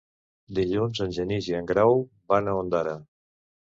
[0.59, 2.05] Dilluns en Genís i en Grau
[2.35, 3.01] van a Ondara.